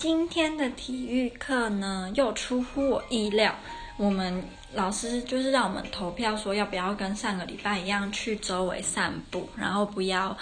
[0.00, 3.54] 今天的体育课呢，又出乎我意料。
[3.98, 4.42] 我们
[4.72, 10.34] 老师就是让我们投票，说要不要跟上个礼拜一样去周围散步，然后不要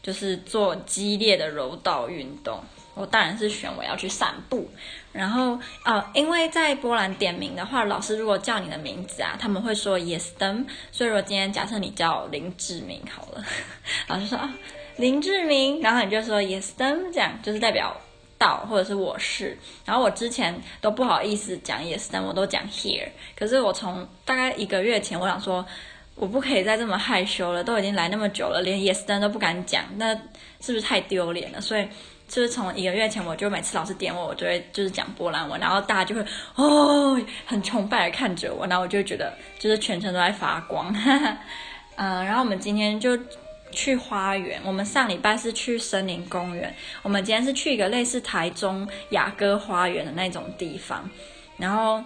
[0.00, 2.62] 就是做激烈的柔道运动。
[2.94, 4.70] 我当然是选我要去散步。
[5.12, 10.64] 然后呃，因为在波兰点名的话，老师如果叫你的名字啊，他们会说 yes them。
[10.92, 13.44] 所以我今天假设你叫林志明好了，
[14.06, 14.54] 老师说啊
[14.98, 18.00] 林志明，然后你就说 yes them，这样就是代表。
[18.40, 23.06] 到或者是我是，然后我之前都不好意思讲 yes，但我都讲 here。
[23.38, 25.64] 可是我从大概一个月前，我想说
[26.14, 30.14] 我不可以再这么害羞了，都已经来那么久了，连 yes 但都不敢讲，那
[30.60, 31.60] 是不是太丢脸了？
[31.60, 31.86] 所以
[32.26, 40.90] 就是从一个月前，我就每次老师点我，我就会就是讲波兰文，然后大家就会哦很崇拜的看着我，然后我就觉得就是全程都在发光。
[41.96, 43.18] 嗯，然后我们今天就。
[43.70, 51.08] 去花园，我们上礼拜是去森林公园，我们今天是去一个类似台中雅歌花园的那种地方。
[51.56, 52.02] 然后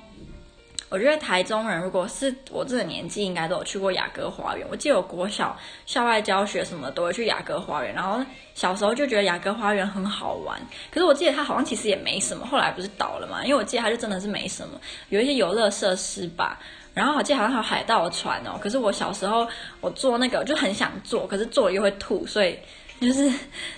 [0.95, 4.65] 我觉得台中人如果是我这个年纪，应该都有去过雅阁花园。
[4.71, 10.57] 我记得我国小校外教学什么都会去雅阁花园，然后小时候就觉得雅阁花园很好玩。
[10.93, 13.43] 可是我记得它好像其实也没什么，后来不是倒了嘛？
[13.43, 16.61] 因为我记得它就真的是没什么，有一些游乐设施吧。
[16.95, 19.49] 然后我记得好像还有海盗船哦，可是我小时候
[19.81, 22.57] 我坐那个就很想坐，可是坐了又会吐，所以
[23.01, 23.29] 就是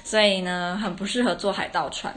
[0.05, 2.15] 所以呢很不适合坐海盗船。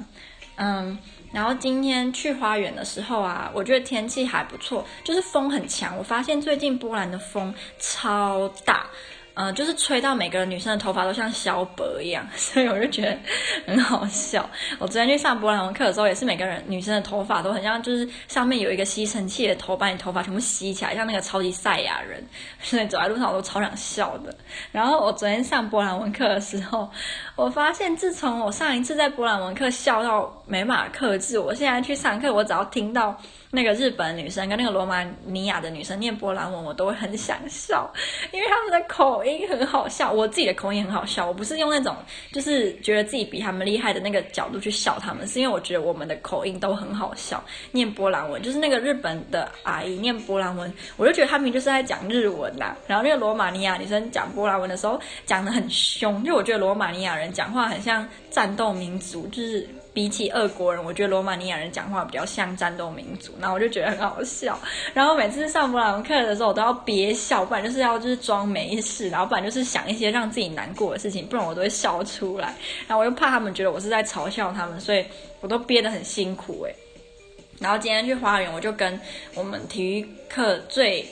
[0.58, 1.00] 嗯，
[1.32, 5.98] 然后今天去花园的时候啊，我觉得天气还不错，就是风很强。
[5.98, 8.90] 我发现最近波兰的风超大。
[9.36, 13.18] 嗯、就是吹到每个女生的头发都像萧伯一样， 所以我就觉得
[13.66, 14.50] 很好笑。
[14.80, 22.26] 我昨天去上波兰文课的时候，也是每个人女生的头发都很像，就是上面有一个吸尘器的头，把你头发全部吸起来，像那个超级赛亚人。
[22.62, 24.36] 所以走在路上我都超想笑的。
[24.72, 26.90] 然后我昨天上波兰文课的时候，
[27.36, 33.18] 我发现自从我上一次在波兰文课笑到没马克制，我现在去上课，我只要听到。
[33.52, 37.92] 那个日本女生跟那个罗马尼亚的女生念波兰文，我都会很想笑，
[38.32, 40.12] 因为他们的口音很好笑。
[40.12, 41.96] 我自己的口音很好笑，我不是用那种
[42.32, 47.44] 就是觉得自己比他们厉害的那个角度去笑他们，是因为我觉得我们的口音都很好笑。
[47.72, 59.68] 念波兰文就是那个日本的阿姨念波兰文，我就觉得他们就是在讲日文呐、然后那个罗马尼亚女生讲波兰文的时候讲得很凶，就我觉得罗马尼亚人讲话很像战斗民族，就是。
[59.94, 64.58] 比起俄国人，我觉得罗马尼亚人讲话比较像战斗民族，然后我就觉得很好笑。
[64.94, 72.56] 然后每次上波兰文课的时候，我都要憋笑，不然就是要就是装没事，然后不然就是想一些让自己难过的事情，不然我都会笑出来。
[72.88, 75.04] 然后我又怕他们觉得我是在嘲笑他们，所以
[75.42, 76.76] 我都憋得很辛苦诶。
[77.60, 78.98] 然后今天去花园，我就跟
[79.34, 81.06] 我们体育课最。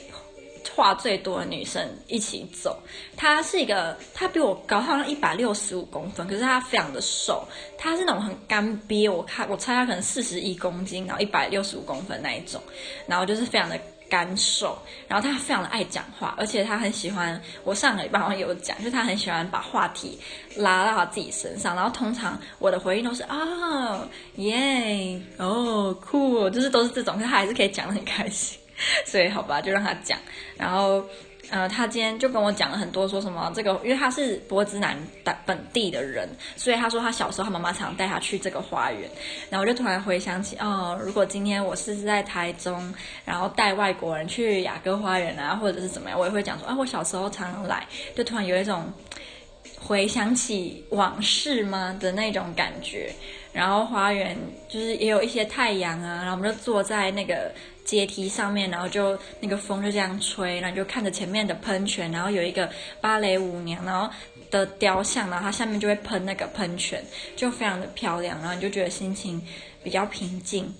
[0.74, 2.78] 话最多的女生一起走，
[3.16, 7.46] 她是一个，她比我高，好像一百六十五公分，可是她非常的瘦，
[7.76, 12.60] 她是那种很干瘪，我看我猜她可能四十一公斤，然后一百六十五公分那一种，
[13.06, 20.18] 然后就是非常的干瘦，然后她非常的爱讲话，而且她很喜欢，我上个礼拜好像有讲，就她很喜欢把话题
[20.56, 28.58] 拉到自己身上，然后通常我的回应都是啊耶哦酷，就是都是这种，可是她还是可以讲得很开心。
[29.04, 30.18] 所以好吧，就让他讲。
[30.56, 31.04] 然后，
[31.50, 39.08] 呃，他今天就跟我讲了很多，说什么这个，因为他是波兹南的本地的人，所以他说他小时候他妈妈常带他去这个花园。
[39.48, 42.92] 然后我就突然回想起，哦，如果今天我是在台中，
[43.24, 48.92] 然后带外国人去雅阁花园啊，或者是怎么样，我也会讲说，啊，我小时候常常来，就突然有一种
[49.80, 53.10] 回想起往事吗的那种感觉。
[53.52, 54.36] 然后花园
[54.68, 57.50] 就是也有一些太阳啊，然后我们就坐在那个。
[57.88, 62.68] 阶梯上面，然后就那个风就这样吹，然后就看着前面的喷泉，然后有一个
[63.00, 64.12] 芭蕾舞娘，然后
[64.50, 67.02] 的雕像，然后它下面就会喷那个喷泉，
[67.34, 69.42] 就非常的漂亮，然后你就觉得心情
[69.82, 70.70] 比较平静。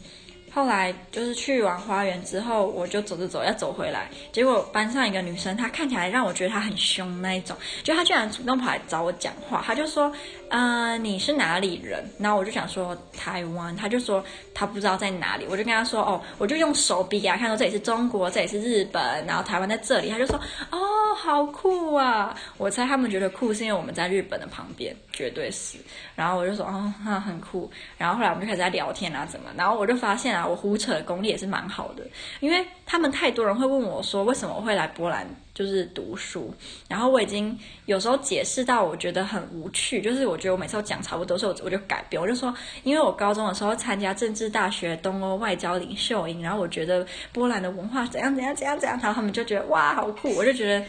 [0.58, 10.12] 后来就是去完花园之后，我就走着走，要走回来，结果班上一个女生，她看起来让我觉得她很凶那一种，就她居然主动跑来找我讲话，她就说
[10.50, 20.37] ：“呃，你是哪里人？”然后我就想说台湾，她就说她不知道在哪里，我就跟她说：“哦，我就用手比给她看，说这里是中国，这里是日本，然后台湾在这里。”她就说
[20.72, 20.78] ：“哦，
[21.16, 25.78] 好酷啊！”我猜他们觉得酷是因为我们在日本的旁边，绝对是。
[26.16, 26.93] 然后我就说：“哦，
[27.25, 29.49] 很酷。”然后后来我们就开始在聊天啊，怎么？
[29.56, 30.47] 然后我就发现啊。
[30.48, 32.02] 我胡扯的功力也是蛮好的，
[32.40, 36.52] 因为他们太多人会问我说，为什么我会来波兰就是读书，
[36.88, 37.56] 然后我已经
[37.86, 42.52] 有时候解释到我觉得很无趣，就是我觉得我每次都讲差不多，所以我就改变，我就说，
[42.82, 50.84] 因为我高中的时候参加政治大学东欧外交领袖营，然后我觉得波兰的文化怎样怎样怎样怎样，然后他们就觉得哇好酷，我就觉得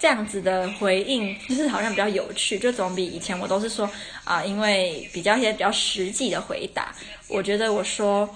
[0.00, 3.88] 这样子的回应，就是好像比较有趣，就总比以前我都是说
[4.24, 6.94] 啊、因为比较一些比较实际的回答。
[7.28, 8.28] 我觉得我说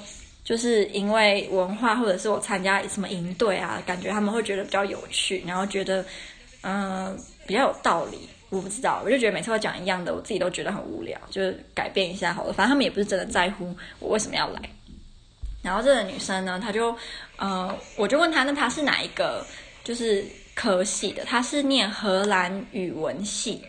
[0.44, 6.04] 就是因为文化，或者是我参加什么营队啊，感觉他们会觉得比较有趣，然后觉得
[6.62, 7.16] 嗯、
[7.46, 8.28] 比较有道理。
[8.50, 12.52] 我不知道，我就觉得每次我讲一样的，我自己都觉得很无聊，就是改变一下好了。
[12.52, 14.60] 反正他们也不是真的在乎我为什么要来。
[15.62, 16.94] 然后这个女生呢，她就，
[17.36, 19.46] 呃，我就问她，那她是哪一个
[19.82, 20.22] 就是
[20.54, 21.24] 科系的？
[21.24, 23.62] 她是念荷兰语文系。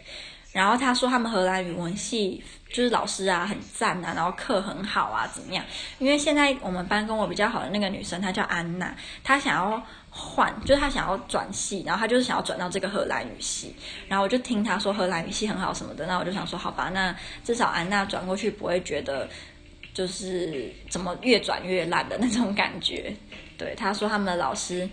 [0.53, 5.65] 然后他说他们荷兰语文系就是老师啊很赞啊，然后课很好啊，怎么样？
[5.99, 9.83] 因为现在我们班跟我比较好的那个女生，她叫安娜，她想要。
[10.15, 13.75] 换就是她想要转系，然后她就是想要转到这个荷兰语系，
[14.07, 19.27] 然后我就听她说荷兰语系很好什么的，那我就想说好吧，那至少安娜转过去不会觉得
[19.91, 23.11] 就是怎么越转越烂的那种感觉。
[23.57, 24.87] 对，他说他们的老师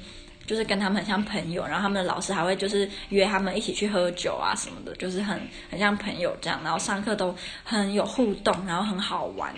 [0.51, 7.33] 就是跟他们很像朋友，然后他们的老师还会就是约他们一起去喝酒啊什么的，就是很很像朋友这样，然后上课都
[7.63, 9.55] 很有互动，然后很好玩。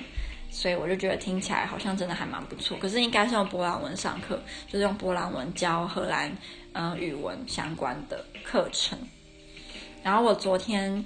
[0.51, 6.31] 所以我就觉得听起来好像真的还蛮不错，可是应该是用波兰文上课，就是用波兰文教荷兰
[6.75, 8.99] 嗯、语文相关的课程。
[10.03, 11.03] 然后我昨天，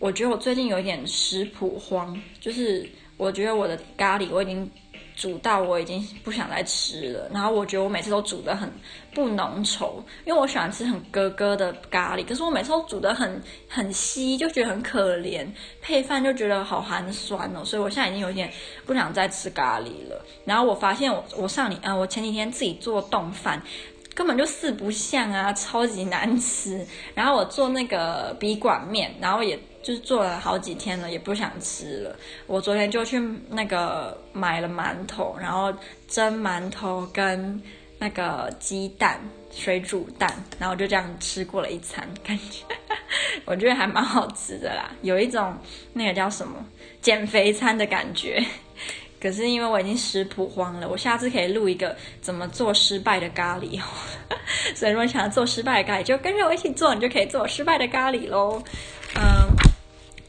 [0.00, 4.68] 我觉得我最近有一点食谱荒，就是我觉得我的咖喱我已经。
[5.16, 8.70] 煮到我已经不想再吃了，然后我觉得我每次都煮得很
[9.14, 15.46] 不浓稠，因为我喜欢吃很咯咯的咖喱，可是我每次都煮得很很稀，就觉得很可怜，
[15.80, 18.50] 配饭就觉得好寒酸哦，所以我现在已经有点
[18.84, 20.24] 不想再吃咖喱了。
[20.44, 23.62] 然后我发现我我上你啊、我前几天自己做冻饭，
[24.14, 26.86] 根本就四不像啊，超级难吃。
[27.14, 29.58] 然后我做那个笔管面，然后也。
[29.84, 32.16] 就是做了好几天了，也不想吃了。
[32.46, 33.20] 我昨天就去
[33.50, 35.70] 那个买了馒头，然后
[36.08, 37.62] 蒸馒头跟
[37.98, 39.20] 那个鸡蛋
[39.50, 42.64] 水煮蛋，然后就这样吃过了一餐，感觉
[43.44, 45.54] 我觉得还蛮好吃的啦，有一种
[45.92, 46.64] 那个叫什么
[47.02, 48.42] 减肥餐的感觉。
[49.24, 53.80] 可是因为我已经食谱荒了，我下次可以录一个怎么做失败的咖喱，
[54.74, 58.62] 所以如果你想要做失败的咖喱，就跟着我一起做，你就可以做失败的咖喱喽。
[59.16, 59.48] 嗯。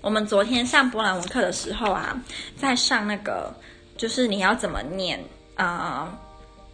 [0.02, 2.16] 我们昨天上波兰文课的时候啊，
[2.56, 3.52] 在上那个
[3.98, 5.20] 就是你要怎么念
[5.56, 6.16] 啊、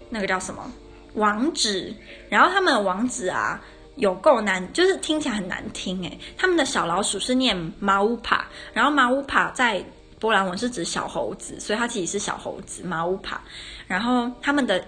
[0.10, 0.70] 那个叫什么
[1.14, 1.96] 网址？
[2.28, 3.62] 然后他们的网址啊
[3.96, 6.20] 有够难，就是听起来很难听诶。
[6.38, 8.42] 他们的小老鼠是念 małpa，
[8.74, 9.82] 然后 małpa 在
[10.22, 13.38] 波兰文是指小猴子，所以它其实是小猴子 małpa。
[13.88, 14.82] 然后他们的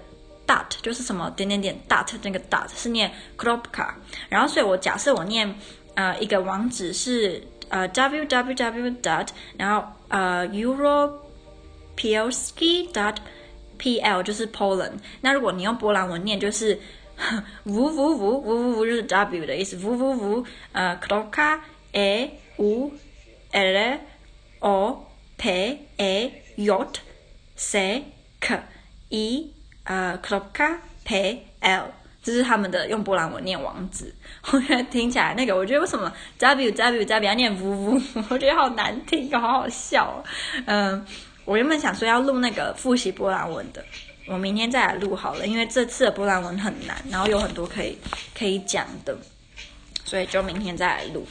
[0.48, 3.90] dot 就是什么点点点 dot 那个 dot 是念 kropka。
[4.30, 5.54] 然后所以我假设我念
[5.96, 7.46] 呃一个网址是。
[7.70, 9.28] 呃、www.dot
[9.58, 13.16] 然后呃、europielski dot
[13.80, 14.92] pl 就是 Poland。
[15.22, 16.80] 那如果你用波兰文念，就是
[17.66, 21.60] www，www 就是 w 的意思，www 呃，kropka
[21.94, 22.92] e u
[23.52, 24.00] l
[24.60, 25.04] o
[25.44, 26.88] p e j
[27.57, 28.06] c
[28.40, 28.63] k
[29.10, 29.51] i
[29.84, 31.92] 呃，kropka p l。
[32.24, 34.16] 这是他们的用波兰文念网址，
[34.54, 38.01] 我觉得听起来那个，我觉得为什么 w w w 要念呜呜
[38.31, 40.24] 我觉得好难听，好好笑哦。
[40.66, 41.06] 嗯，
[41.44, 43.84] 我原本想说要录那个复习波兰文的，
[44.25, 47.98] 我明天再来录好了，因为这次的波兰文很难，然后有很多可以
[48.34, 49.18] 可以讲的，
[50.06, 51.28] 所以就明天再来录。